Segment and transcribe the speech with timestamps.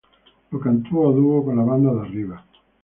[0.49, 2.43] Lo canto a dúo con la banda De Arriba.